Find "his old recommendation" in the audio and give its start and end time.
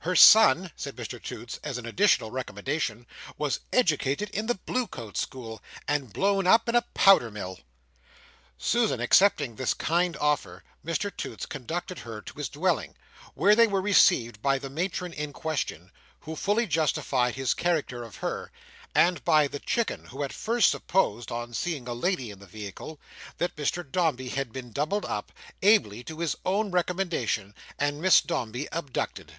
26.20-27.54